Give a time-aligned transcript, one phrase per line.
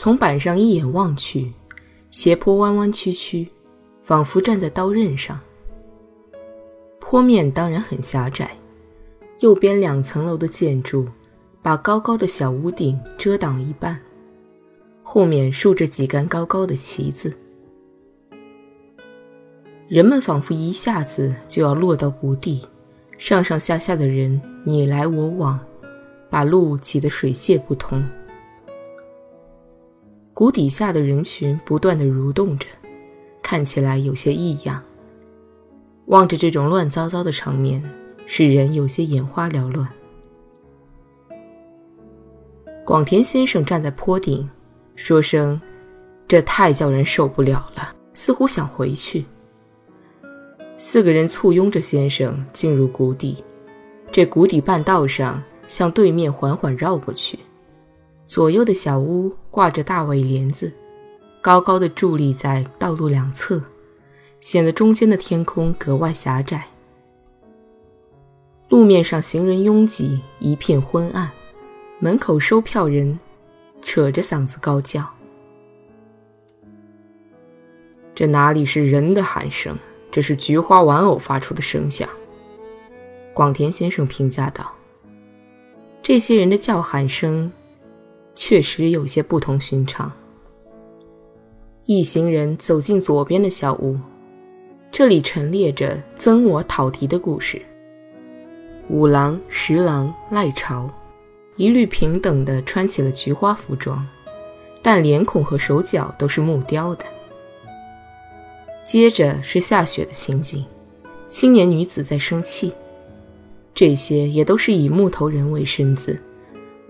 [0.00, 1.52] 从板上一眼望去，
[2.10, 3.46] 斜坡弯弯曲曲，
[4.00, 5.38] 仿佛站在刀刃上。
[6.98, 8.50] 坡面当然很狭窄，
[9.40, 11.06] 右边两层楼的建筑
[11.60, 14.00] 把高高的小屋顶遮挡一半，
[15.02, 17.36] 后面竖着几杆高高的旗子。
[19.86, 22.66] 人们仿佛一下子就要落到谷底，
[23.18, 25.60] 上上下下的人你来我往，
[26.30, 28.02] 把路挤得水泄不通。
[30.40, 32.66] 谷底下的人群不断的蠕动着，
[33.42, 34.82] 看起来有些异样。
[36.06, 37.84] 望着这种乱糟糟的场面，
[38.24, 39.86] 使人有些眼花缭乱。
[42.86, 44.48] 广田先生站在坡顶，
[44.94, 45.60] 说声
[46.26, 49.26] ：“这太叫人受不了了。”似乎想回去。
[50.78, 53.44] 四个人簇拥着先生进入谷底，
[54.10, 57.38] 这谷底半道上向对面缓缓绕过去。
[58.30, 60.72] 左右的小屋挂着大尾帘子，
[61.40, 63.60] 高高的伫立在道路两侧，
[64.40, 66.68] 显得中间的天空格外狭窄。
[68.68, 71.28] 路面上行人拥挤，一片昏暗。
[71.98, 73.18] 门口收票人
[73.82, 75.04] 扯着嗓子高叫
[78.14, 79.76] ：“这哪里是人的喊声？
[80.08, 82.08] 这是菊花玩偶发出的声响。”
[83.34, 84.72] 广田先生评价道
[86.00, 87.50] ：“这些人的叫喊声。”
[88.42, 90.10] 确实有些不同寻常。
[91.84, 94.00] 一行人走进左边的小屋，
[94.90, 97.60] 这里陈列着曾我讨敌的故事。
[98.88, 100.90] 五郎、十郎、赖朝，
[101.56, 104.02] 一律平等的穿起了菊花服装，
[104.80, 107.04] 但脸孔和手脚都是木雕的。
[108.82, 110.64] 接着是下雪的情景，
[111.28, 112.72] 青年女子在生气，
[113.74, 116.18] 这些也都是以木头人为身子。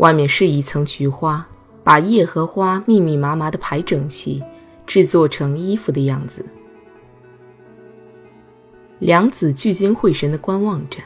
[0.00, 1.47] 外面是一层菊花，
[1.84, 4.43] 把叶和花密密麻麻地排整齐，
[4.87, 6.43] 制作成衣服的样子。
[8.99, 11.00] 两子聚精会神地观望着，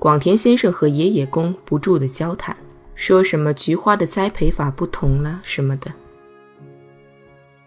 [0.00, 2.56] 广田先生和爷爷公不住地交谈，
[2.96, 5.92] 说什么菊花的栽培法不同了什么的。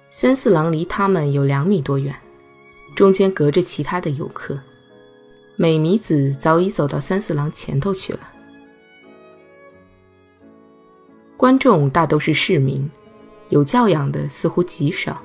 [0.09, 2.13] 三四郎离他们有两米多远，
[2.93, 4.59] 中间隔着其他的游客。
[5.55, 8.19] 美弥子早已走到三四郎前头去了。
[11.41, 12.87] 观众大都是市民，
[13.49, 15.19] 有教养的似乎极少。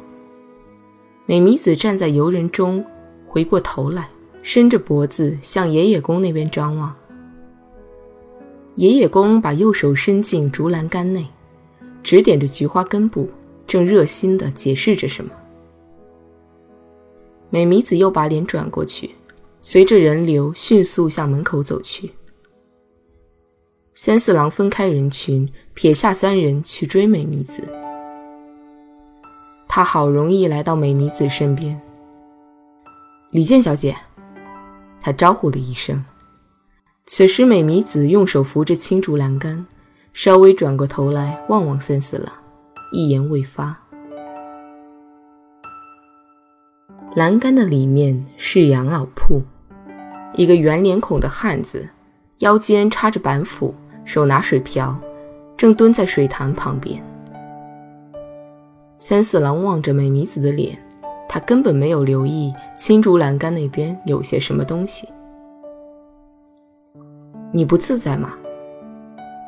[1.27, 2.83] 美弥子站在游人中，
[3.29, 4.09] 回过头来，
[4.41, 6.97] 伸着脖子向爷爷公那边张望。
[8.77, 11.27] 爷爷公把右手伸进竹栏杆内，
[12.03, 13.29] 指点着菊花根部，
[13.67, 15.31] 正热心地解释着什么。
[17.51, 19.11] 美弥子又把脸转过去，
[19.61, 22.11] 随着人流迅速向门口走去。
[23.99, 27.67] 三四郎分开人群，撇下三人去追美弥子。
[29.67, 31.81] 他好容易来到美弥子身边。
[33.31, 33.97] 李健小姐，
[35.01, 36.05] 他招呼了一声。
[37.07, 39.67] 此时，美弥子用手扶着青竹栏杆，
[40.13, 42.31] 稍微转过头来望望三四郎，
[42.93, 43.83] 一言未发。
[47.15, 49.43] 栏杆的里面是养老铺，
[50.35, 51.89] 一个圆脸孔的汉子，
[52.41, 53.75] 腰间插着板斧。
[54.07, 54.97] 手拿水瓢，
[55.57, 57.03] 正蹲在水潭旁边。
[58.99, 60.79] 三四郎望着美弥子的脸，
[61.29, 65.09] 他根本没有留意青竹栏杆那边有些什么东西。
[67.53, 68.33] 你不自在吗？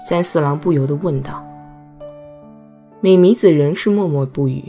[0.06, 1.42] 三四郎不由得问道。
[3.00, 4.64] 美弥子仍是默默不语，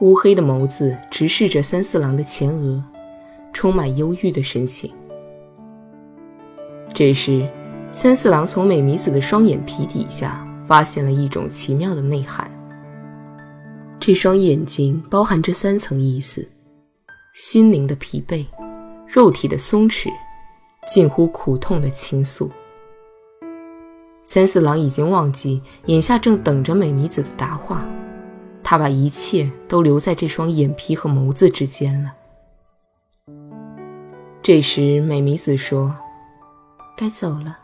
[0.00, 2.82] 乌黑的眸子直视着三四郎的前额，
[3.52, 4.88] 充满忧郁的神情。
[6.94, 7.44] 这时。
[7.92, 12.48] 三四郎从美弥子的双眼皮底下发现了一种奇妙的内涵。
[13.98, 16.48] 这双眼睛包含着三层意思：
[17.34, 18.46] 心灵的疲惫、
[19.08, 20.08] 肉体的松弛、
[20.86, 22.50] 近乎苦痛的倾诉。
[24.22, 27.84] 三四郎已经忘记眼下正等着美弥子的答话，
[28.62, 32.14] 他把一切都留在这双眼皮和眸子之间了。
[34.40, 35.94] 这时，美弥子说
[36.96, 37.58] ：“该走了。”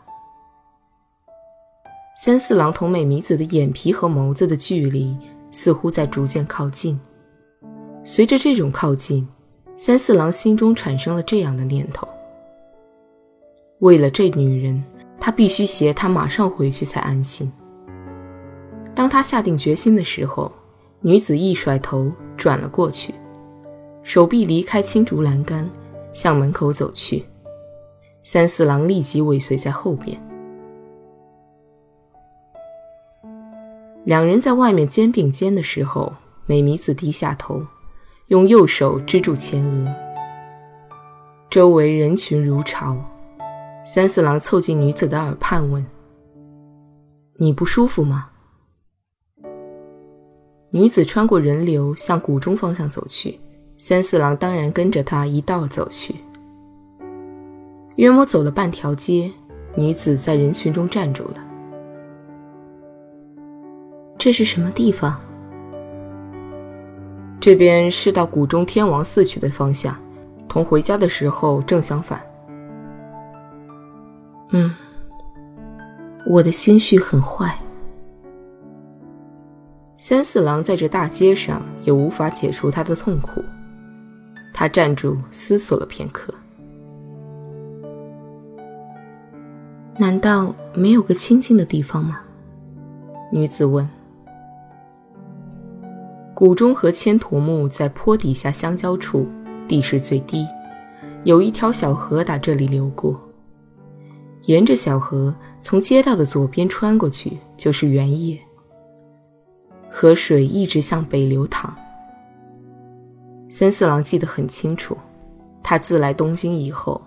[2.19, 5.15] 三四郎同美弥子的眼皮和眸子的距离
[5.51, 6.99] 似乎在逐渐靠近。
[8.03, 9.27] 随着这种靠近，
[9.77, 12.07] 三四郎心中产生了这样的念头：
[13.81, 14.83] 为了这女人，
[15.19, 17.51] 他必须携她马上回去才安心。
[18.95, 20.51] 当他下定决心的时候，
[21.01, 23.13] 女子一甩头转了过去，
[24.01, 25.69] 手臂离开青竹栏杆，
[26.13, 27.25] 向门口走去。
[28.23, 30.19] 三四郎立即尾随在后边。
[34.07, 36.13] 两人在外面肩并肩的时候，
[36.45, 37.67] 美弥子低下头，
[38.27, 39.93] 用右手支住前额。
[41.49, 43.03] 周围人群如潮，
[43.83, 45.85] 三四郎凑近女子的耳畔问
[47.35, 48.29] ：“你不舒服吗？”
[50.71, 53.37] 女子穿过人流向谷中方向走去，
[53.77, 56.15] 三四郎当然跟着她一道走去。
[57.97, 59.29] 约莫走了半条街，
[59.75, 61.46] 女子在人群中站住了。
[64.17, 65.19] 这是什么地方？
[67.39, 69.95] 这边是到谷中天王寺去的方向，
[70.49, 72.19] 同回家的时候正相反。
[74.49, 74.73] 嗯，
[76.25, 77.57] 我的心绪很坏。
[79.97, 83.41] 三四郎在这大街上也无法解除他的痛苦，
[84.53, 86.33] 他站住思索了片刻。
[89.97, 92.21] 难道没有个清静的地方吗？
[93.31, 93.87] 女子问。
[96.37, 99.27] 谷中和千驼木在坡底下相交处，
[99.67, 100.45] 地势最低，
[101.23, 103.19] 有一条小河打这里流过。
[104.43, 108.39] 沿着小河从街道的左边穿过去，就是原野。
[109.89, 111.75] 河水一直向北流淌。
[113.49, 114.95] 三四郎记得很清楚，
[115.63, 117.01] 他自来东京以后，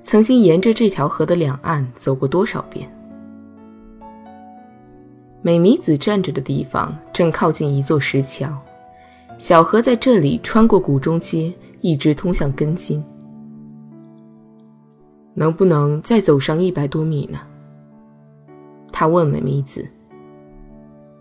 [0.00, 2.88] 曾经沿着这条河的两岸走过多少遍。
[5.42, 8.56] 美弥子站着的地方正靠近一座石桥。
[9.38, 13.04] 小河在这里穿过谷中街，一直通向根津。
[15.34, 17.38] 能不能再走上一百多米呢？
[18.90, 19.86] 他问美弥子。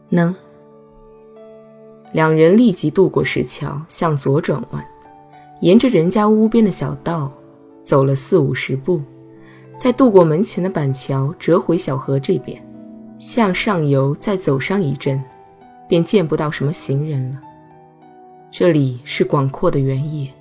[0.09, 0.33] 能。
[2.13, 4.81] 两人立即渡过石桥，向左转弯，
[5.59, 7.29] 沿着人家屋边的小道
[7.83, 9.01] 走了四五十步，
[9.77, 12.65] 再渡过门前的板桥，折回小河这边，
[13.19, 15.21] 向上游再走上一阵，
[15.89, 17.41] 便见不到什么行人了。
[18.57, 20.31] 这里是广阔的原野。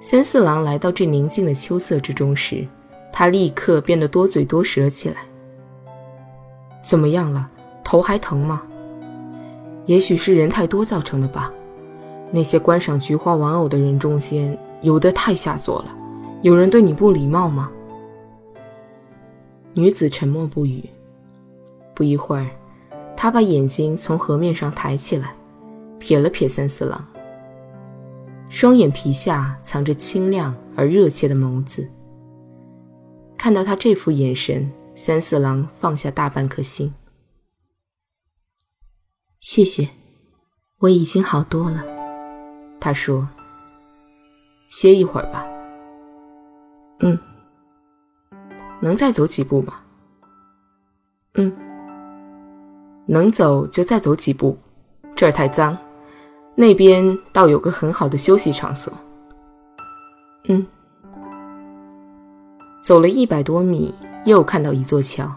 [0.00, 2.66] 三四郎来到这宁静的秋色之中时，
[3.12, 5.16] 他立刻变得多嘴多舌起来。
[6.82, 7.50] 怎么样了？
[7.84, 8.62] 头还疼吗？
[9.84, 11.52] 也许是人太多造成的吧。
[12.30, 15.94] 那些观赏菊花玩偶的人中间，有的太下作了。
[16.40, 17.70] 有人对你不礼貌吗？
[19.74, 20.82] 女子沉默不语。
[21.92, 22.46] 不一会儿，
[23.14, 25.34] 她把眼睛从河面上抬起来。
[26.02, 27.06] 瞥了瞥三四郎，
[28.50, 31.88] 双眼皮下藏着清亮而热切的眸子。
[33.38, 36.92] 看到他这副眼神，三四郎放下大半颗心。
[39.40, 39.88] 谢谢，
[40.78, 41.84] 我已经好多了。
[42.80, 43.28] 他说
[44.68, 45.46] ：“歇一会儿吧。”
[47.00, 47.18] 嗯。
[48.80, 49.80] 能再走几步吗？
[51.34, 51.52] 嗯。
[53.06, 54.58] 能走就再走几步，
[55.16, 55.76] 这儿太脏。
[56.54, 58.92] 那边倒有个很好的休息场所。
[60.48, 60.66] 嗯，
[62.82, 63.94] 走了一百多米，
[64.24, 65.30] 又看到一座桥，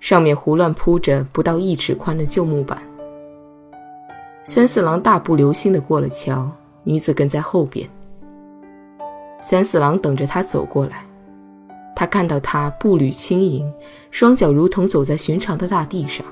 [0.00, 2.78] 上面胡乱铺着不到一尺宽的旧木板。
[4.44, 6.50] 三四郎大步流星地过了桥，
[6.82, 7.88] 女子跟在后边。
[9.40, 11.06] 三四郎等着他走过来，
[11.94, 13.70] 他看到他步履轻盈，
[14.10, 16.24] 双脚如同走在寻常的大地上。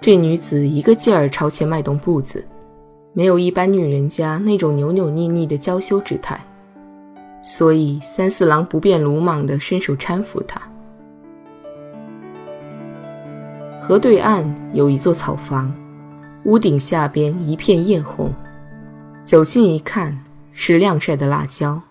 [0.00, 2.46] 这女子一个劲儿朝前迈动步子，
[3.12, 6.40] 没有一般女人家那种扭扭捏捏的娇羞之态，
[7.42, 10.62] 所以三四郎不便鲁莽地伸手搀扶她。
[13.80, 15.74] 河对岸有一座草房，
[16.44, 18.32] 屋顶下边一片艳红，
[19.24, 20.16] 走近一看
[20.52, 21.82] 是晾晒的辣椒。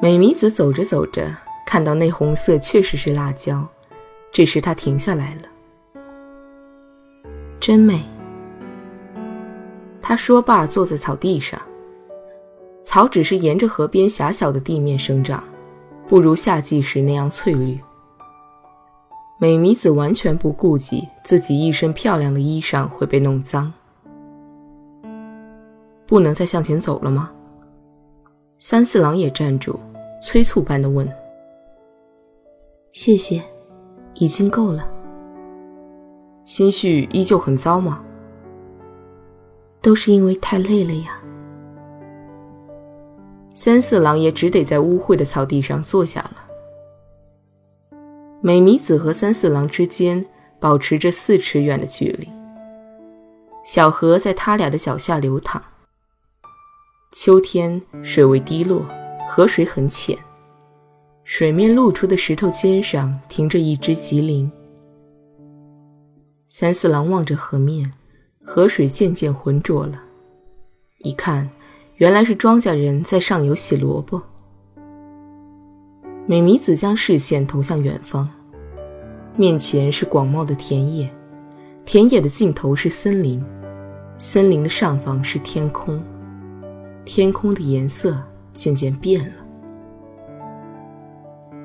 [0.00, 1.30] 美弥子走着走着，
[1.66, 3.68] 看到那红色确实是辣椒，
[4.32, 5.42] 这时她停下来了。
[7.62, 8.02] 真美。
[10.02, 11.62] 他说罢，坐在草地上。
[12.82, 15.44] 草只是沿着河边狭小的地面生长，
[16.08, 17.78] 不如夏季时那样翠绿。
[19.38, 23.72] 美弥子完全不顾及自己一身漂亮的衣裳会被弄脏。
[26.04, 27.32] 不能再向前走了吗？
[28.58, 29.78] 三四郎也站住，
[30.20, 31.08] 催促般的问
[32.90, 33.40] ：“谢谢，
[34.14, 34.90] 已经够了。”
[36.44, 38.04] 心绪依旧很糟吗？
[39.80, 41.18] 都是因为太累了呀。
[43.54, 46.36] 三四郎也只得在污秽的草地上坐下了。
[48.40, 50.24] 美弥子和三四郎之间
[50.58, 52.28] 保持着四尺远的距离。
[53.64, 55.62] 小河在他俩的脚下流淌。
[57.12, 58.84] 秋天水位低落，
[59.28, 60.18] 河水很浅，
[61.22, 64.50] 水面露出的石头尖上停着一只吉林。
[66.54, 67.90] 三四郎望着河面，
[68.44, 70.02] 河水渐渐浑浊了，
[70.98, 71.48] 一看。
[71.96, 74.22] 原来是庄稼人在上游洗萝卜。
[76.26, 78.28] 美弥子将视线投向远方，
[79.34, 81.10] 面前是广袤的田野，
[81.86, 83.42] 田野的尽头是森林，
[84.18, 86.04] 森林的上方是天空，
[87.06, 89.34] 天空的颜色渐渐变了。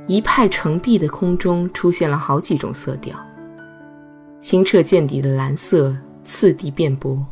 [0.08, 3.18] 一派澄碧的空中出现了好几种色调，
[4.40, 7.26] 清澈见底的蓝色次第变薄，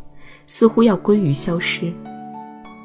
[0.47, 1.93] 似乎要归于消失。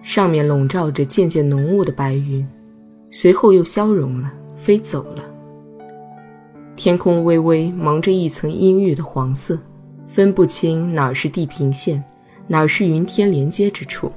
[0.03, 2.47] 上面笼罩着渐渐浓雾的白云，
[3.11, 5.25] 随后又消融了，飞走了。
[6.77, 9.59] 天空微微蒙着一层阴郁的黄色，
[10.07, 12.03] 分不清哪儿是地平线，
[12.47, 14.11] 哪儿是云天连接之处。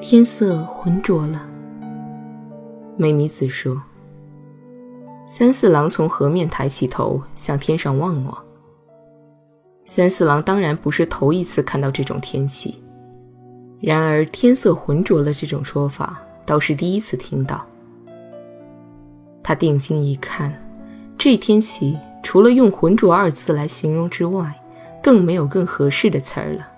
[0.00, 1.48] 天色浑浊了，
[2.96, 3.82] 美弥子说。
[5.28, 8.44] 三四郎从河面抬起头，向天上望望。
[9.84, 12.80] 三四郎当然不是头一次看到这种天气。
[13.80, 17.66] 然而，天色浑浊了这种说法倒是第一次听到。
[19.42, 20.54] 他定睛一看，
[21.18, 24.54] 这天气除了用“浑浊”二字来形容之外，
[25.02, 26.68] 更没有更合适的词儿了。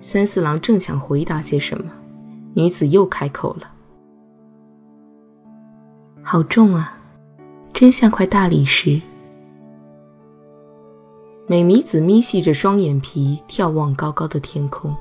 [0.00, 1.90] 三四郎正想回答些什么，
[2.54, 3.70] 女子又开口了
[6.30, 6.92] ：“好重啊，
[7.72, 9.00] 真像块大理石。”
[11.48, 14.94] 美弥子眯细着双眼皮，眺望高高的天空，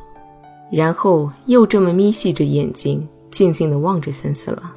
[0.71, 4.71] 然后又这么眯细着眼睛，静静地望着三四郎，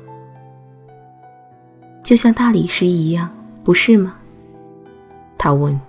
[2.02, 3.30] 就像大理石一样，
[3.62, 4.16] 不是吗？
[5.38, 5.80] 他问。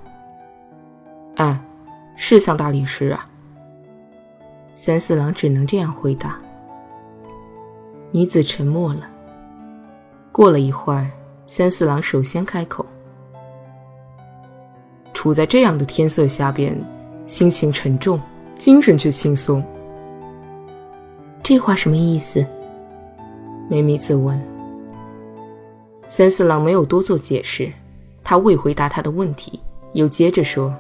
[1.38, 1.60] 哎，
[2.16, 3.28] 是像大理石啊。
[4.76, 6.40] 三四郎只能这样回答。
[8.12, 9.10] 女子沉默了。
[10.32, 11.10] 过了一会儿，
[11.46, 12.86] 三四郎首先开口。
[15.14, 16.76] 处在这样的天色下边，
[17.28, 18.20] 心情沉重，
[18.58, 19.64] 精神却轻松。
[21.44, 22.46] 这话什么意思？
[23.70, 24.42] 美弥子问。
[26.08, 27.70] 三四郎没有多做解释，
[28.24, 29.60] 他未回答他的问题，
[29.94, 30.74] 又接着说：“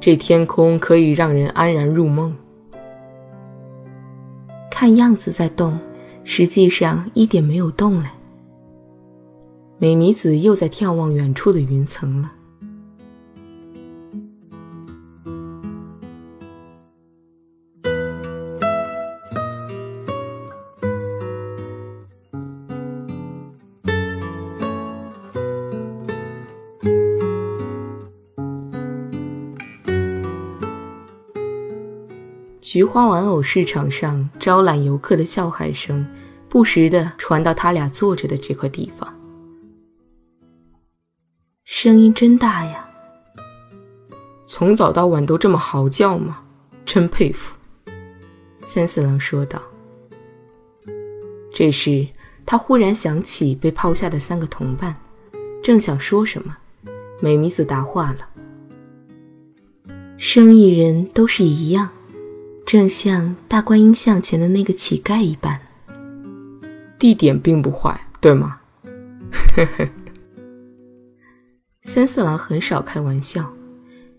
[0.00, 2.36] 这天空可以让人安然入梦。
[4.68, 5.78] 看样子在动，
[6.24, 8.08] 实际上一点没有动嘞。”
[9.82, 12.32] 美弥子又在眺望远处的云层了。
[32.60, 36.06] 菊花玩偶市场上招揽游客的笑喊声，
[36.48, 39.12] 不时地传到他俩坐着的这块地方。
[41.82, 42.88] 声音真大呀！
[44.46, 46.40] 从早到晚都这么嚎叫吗？
[46.84, 47.56] 真佩服。
[48.62, 49.60] 三四郎说道。
[51.52, 52.06] 这时，
[52.46, 54.94] 他忽然想起被抛下的三个同伴，
[55.60, 56.56] 正想说什么，
[57.20, 58.28] 美弥子答话了
[60.16, 61.90] ：“生意人都是一样。”
[62.64, 65.60] 正像大观音像前的那个乞丐一般，
[66.96, 68.60] 地点并不坏，对吗？
[69.56, 69.88] 呵呵。
[71.84, 73.52] 三四郎很少开玩笑，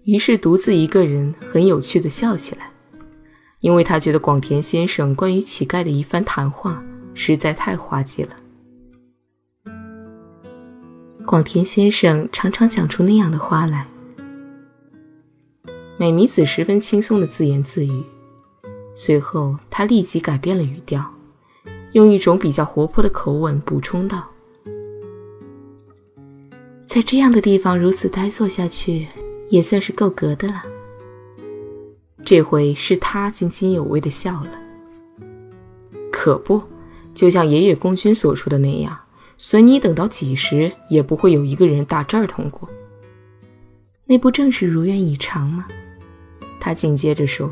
[0.03, 2.69] 于是独自一个人很有趣的笑起来，
[3.61, 8.35] 因为他觉得广田先生关于乞丐的一番谈话实在太滑稽了。
[11.25, 13.87] 广田先生常常讲出那样的话来。
[15.97, 18.03] 美弥子十分轻松的自言自语。
[18.93, 21.13] 随后，他立即改变了语调，
[21.93, 24.27] 用一种比较活泼的口吻补充道
[26.93, 29.07] ：“在这样的地方如此呆坐下去，
[29.49, 30.63] 也算是够格的了。”
[32.23, 34.51] 这回是他津津有味的笑了。
[36.11, 36.61] 可不，
[37.15, 38.95] 就像爷爷公君所说的那样，
[39.39, 42.69] 随你等到几时，也不会有一个人打这儿通过。
[44.05, 45.65] 那不正是如愿以偿吗？
[46.59, 47.51] 他紧接着说。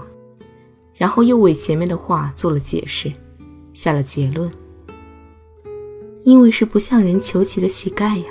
[0.94, 3.12] 然后又为前面的话做了解释，
[3.74, 4.52] 下了结论。
[6.22, 8.26] 因为是不向人求乞的乞丐呀。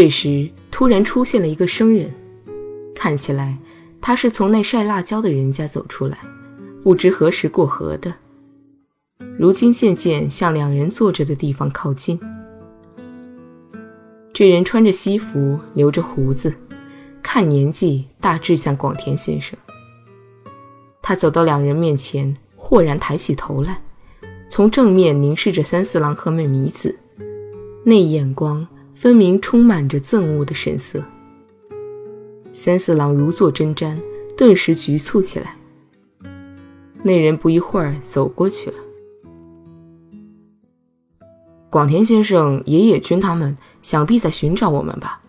[0.00, 2.14] 这时，突然出现了一个生人，
[2.94, 3.58] 看起来
[4.00, 6.16] 他是从那晒辣椒的人家走出来，
[6.84, 8.14] 不知何时过河的。
[9.36, 12.16] 如今渐渐向两人坐着的地方靠近。
[14.32, 16.54] 这人穿着西服，留着胡子，
[17.20, 19.58] 看年纪大致像广田先生。
[21.02, 23.82] 他走到两人面前，豁然抬起头来，
[24.48, 26.96] 从正面凝视着三四郎和美弥子，
[27.84, 28.64] 那眼光
[29.00, 31.00] 分明充满着憎恶的神色。
[32.52, 33.96] 三四郎如坐针毡，
[34.36, 35.54] 顿时局促起来。
[37.04, 38.76] 那人不一会儿走过去了。
[41.70, 45.22] 广田先生、野野君他们想必在寻找我们吧？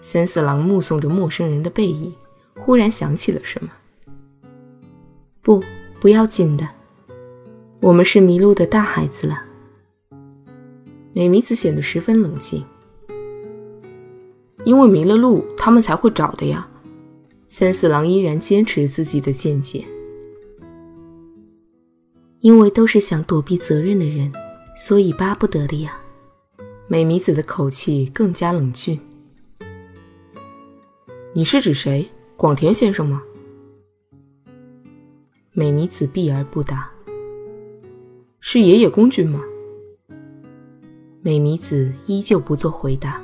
[0.00, 2.14] 三四郎目送着陌生人的背影，
[2.54, 3.72] 忽然想起了什么。
[5.42, 5.64] 不，
[6.00, 6.68] 不要紧的，
[7.80, 9.46] 我们是迷路的大孩子了。
[11.12, 12.64] 美弥子显得十分冷静。
[14.64, 16.68] 因为迷了路，他们才会找的呀。
[17.46, 19.84] 三四郎依然坚持自己的见解。
[22.40, 24.32] 因为都是想躲避责任的人，
[24.76, 26.00] 所以巴不得的呀。
[26.86, 28.98] 美弥子的口气更加冷峻。
[31.32, 32.08] 你是指谁？
[32.36, 33.22] 广田先生吗？
[35.52, 36.90] 美弥子避而不答。
[38.40, 39.40] 是爷爷公君吗？
[41.22, 43.20] 美弥子依旧不做回答。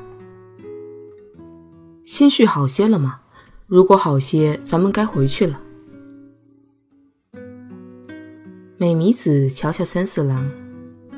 [2.04, 3.20] 心绪好些了吗？
[3.66, 5.60] 如果好些，咱们该回去了。
[8.76, 10.48] 美弥子瞧瞧三四郎，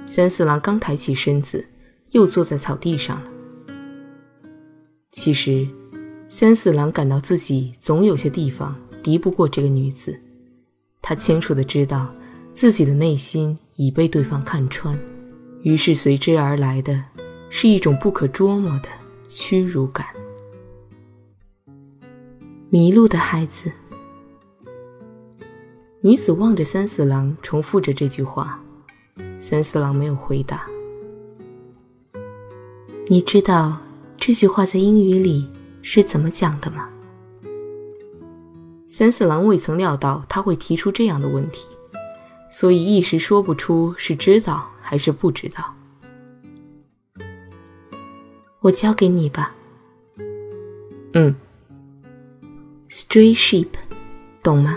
[0.06, 1.66] 三四郎刚抬起身子，
[2.12, 3.30] 又坐在草地上了。
[5.10, 5.66] 其实，
[6.28, 10.18] 三四郎感到自己总有些地方敌不过这个女子，
[11.02, 12.14] 他清楚的知道
[12.54, 14.96] 自己的内心已被对方看穿，
[15.62, 17.04] 于是随之而来的
[17.50, 18.88] 是一种不可捉摸的
[19.26, 20.06] 屈辱感。
[22.70, 23.72] 迷路的孩子。
[26.00, 28.62] 女子望着三四郎，重复着这句话。
[29.40, 30.64] 三四郎没有回答。
[33.06, 33.78] 你知道
[34.16, 35.50] 这句话在英语里
[35.82, 36.88] 是怎么讲的吗？
[38.86, 41.66] 三四郎未曾料到他会提出这样的问题，
[42.50, 45.74] 所以一时说不出是知道还是不知道。
[48.60, 49.54] 我交给你吧。
[51.12, 51.34] 嗯。
[52.90, 53.68] Stray sheep，
[54.42, 54.76] 懂吗？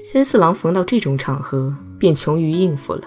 [0.00, 3.02] 三四郎逢到这种场合便穷于应付了。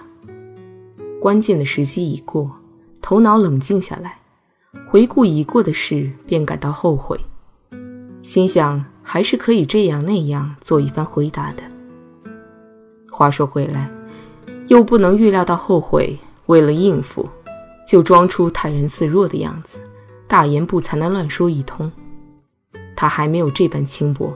[1.20, 2.60] 关键的时机已过，
[3.00, 4.18] 头脑冷静下来，
[4.86, 7.18] 回顾已过的事，便感到后悔，
[8.22, 11.62] 心想还是可以这样那样做一番回答的。
[13.16, 13.88] 话说回来，
[14.66, 17.28] 又不能预料到后悔，为了应付，
[17.86, 19.78] 就装出泰然自若的样子，
[20.26, 21.90] 大言不惭的乱说一通。
[22.96, 24.34] 他还没有这般轻薄，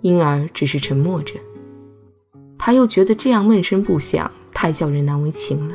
[0.00, 1.34] 因而只是沉默着。
[2.58, 5.74] 他又觉得这样闷声不响太叫人难为情了。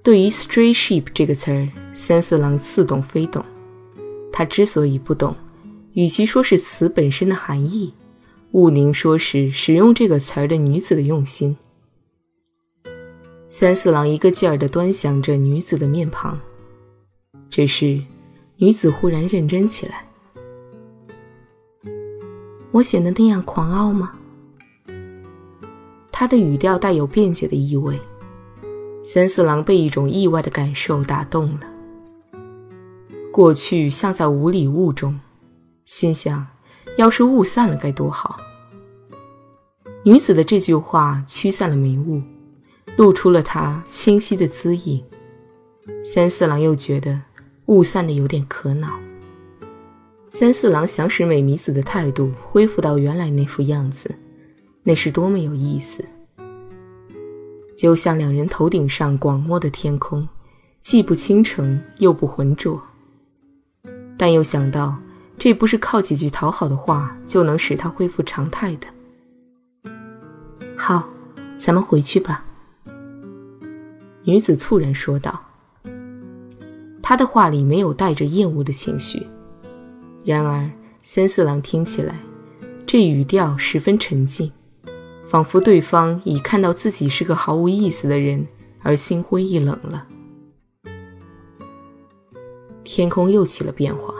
[0.00, 3.44] 对于 “stray sheep” 这个词儿，三四郎似懂非懂。
[4.32, 5.34] 他之所以不懂，
[5.94, 7.92] 与其说是词本身的含义，
[8.54, 11.56] 勿宁说是使用这个词儿的女子的用心。
[13.48, 16.38] 三四郎一个劲儿地端详着女子的面庞，
[17.50, 18.00] 这时，
[18.58, 20.06] 女子忽然认真起来
[22.70, 24.16] ：“我显得那样狂傲吗？”
[26.12, 27.98] 他的语调带有辩解的意味，
[29.02, 31.68] 三四郎被一种意外的感受打动了。
[33.32, 35.18] 过去像在无里雾中，
[35.84, 36.46] 心想：
[36.96, 38.38] 要是雾散了该多好。
[40.06, 42.20] 女子的这句话驱散了迷雾，
[42.98, 45.02] 露出了她清晰的姿影。
[46.04, 47.22] 三四郎又觉得
[47.66, 49.00] 雾散的有点可恼。
[50.28, 54.14] 三四郎想使美弥子的态度恢复到原来那副样子。
[54.82, 56.04] 那是多么有意思！
[57.74, 60.28] 就像两人头顶上广漠的天空，
[60.82, 62.78] 既不倾城又不浑浊。
[64.18, 64.98] 但又想到，
[65.38, 68.86] 这不是靠几句讨好的话就能使他恢复常态的。
[70.86, 71.08] 好，
[71.56, 72.44] 咱们回去吧。”
[74.24, 75.42] 女子猝然说道。
[77.02, 79.26] 她的话里没有带着厌恶的情绪，
[80.26, 80.70] 然而
[81.00, 82.16] 三四郎听起来，
[82.84, 84.52] 这语调十分沉静。
[85.24, 88.46] 仿佛对方已看到自己是个毫无意思的人，
[88.82, 90.06] 而心灰意冷了。
[92.84, 94.12] 天空又起了变化，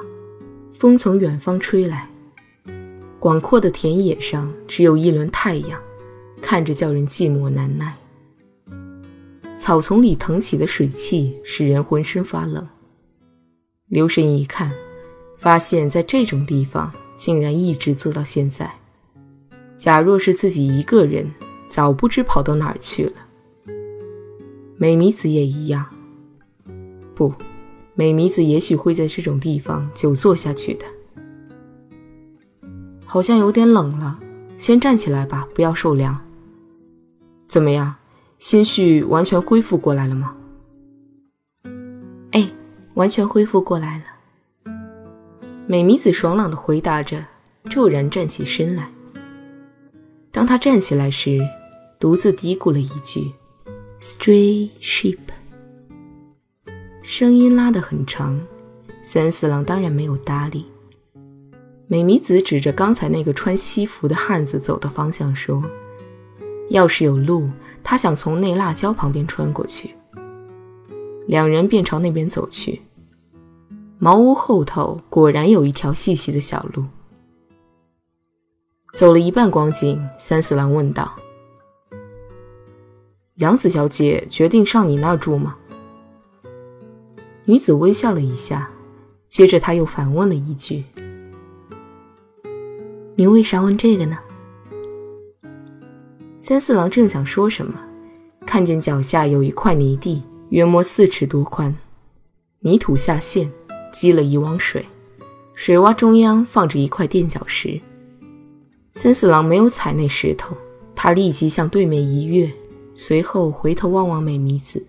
[0.73, 2.09] 风从远方吹来，
[3.21, 5.79] 广阔的田野上只有一轮太阳，
[6.45, 7.97] 看着叫人寂寞难耐。
[9.57, 12.69] 草丛里腾起的水汽使人浑身发冷。
[13.89, 14.71] 留神一看，
[15.39, 18.71] 发现在这种地方竟然一直坐到现在。
[19.79, 21.33] 假若是自己一个人，
[21.67, 23.13] 早不知跑到哪儿去了。
[24.77, 25.87] 美弥子也一样。
[27.15, 27.33] 不，
[27.95, 30.85] 美弥子也许会在这种地方久坐下去的。
[33.07, 34.21] 好像有点冷了，
[34.59, 36.21] 先站起来吧，不要受凉。
[37.47, 37.97] 怎么样，
[38.39, 40.37] 心绪完全恢复过来了吗？
[42.33, 42.49] 哎，
[42.95, 44.05] 完全恢复过来了。
[45.67, 47.25] 美弥子爽朗的回答着，
[47.71, 48.91] 骤然站起身来。
[50.31, 51.41] 当她站起来时，
[52.01, 53.33] 独自嘀咕了一句
[54.01, 55.19] ：“Stray sheep。”
[57.03, 58.41] 声音拉得很长，
[59.03, 60.67] 三四郎当然没有搭理。
[61.87, 65.63] 美弥子指着刚才那个穿西服的汉子走的方向说
[66.75, 67.49] ：“要是有路，
[67.85, 69.95] 他想从那辣椒旁边穿过去。”
[71.29, 72.83] 两人便朝那边走去。
[73.99, 76.85] 茅屋后头果然有一条细细的小路。
[78.93, 81.15] 走了一半光景，三四郎问道
[83.35, 85.57] ：“梁子小姐决定上你那儿住吗？”
[87.47, 88.69] 女子微笑了一下，
[89.29, 90.83] 接着他又反问了一句
[93.15, 94.19] ：“你为啥问这个呢？”
[96.47, 97.73] 三四郎正想说什么，
[98.45, 101.75] 看见脚下有一块泥地，约摸四尺多宽，
[102.61, 103.51] 泥土下陷，
[103.91, 104.85] 积了一汪水，
[105.55, 107.81] 水洼中央放着一块垫脚石。
[108.93, 110.55] 三四郎没有踩那石头，
[110.95, 112.53] 他立即向对面一跃，
[112.95, 114.87] 随后回头望望美弥子。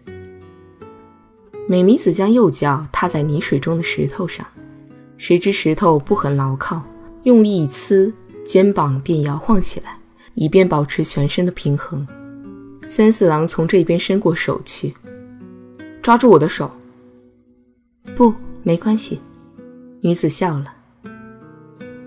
[1.69, 4.45] 美弥子将右脚踏在泥水中的石头上，
[5.17, 6.83] 谁知石头不很牢靠，
[7.23, 8.11] 用力一呲，
[8.45, 9.97] 肩膀便摇晃起来，
[10.35, 12.07] 以便保持全身的平衡。
[12.85, 14.93] 三四郎从这边伸过手去，
[16.01, 16.69] 抓住我的手。
[18.15, 19.19] 不，没关系。
[20.01, 20.73] 女子笑了。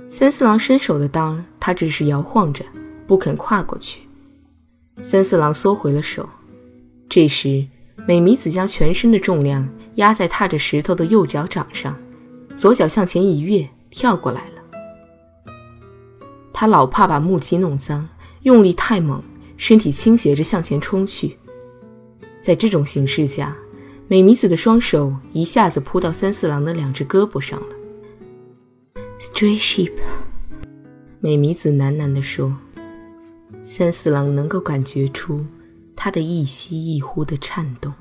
[0.06, 2.64] 三四郎伸手的当，他只是摇晃着，
[3.06, 4.02] 不肯跨过去。
[5.02, 6.28] 三四郎缩回了手。
[7.08, 7.66] 这时。
[8.06, 11.94] 美弥子将全身的重量压在踏着石头的右脚掌上，
[12.56, 15.52] 左脚向前一跃，跳过来了。
[16.54, 18.08] 他老怕把木屐弄脏，
[18.48, 19.22] 用力太猛，
[19.58, 21.36] 身体倾斜着向前冲去。
[22.40, 23.54] 在这种形势下，
[24.06, 27.66] 美弥子的双手一下子扑到三四郎的两只胳膊上了。
[29.20, 29.92] Stray sheep，
[31.20, 32.56] 美弥子喃喃地说。
[33.62, 35.44] 三四郎能够感觉出。
[35.94, 37.92] 他的一吸一呼的颤动。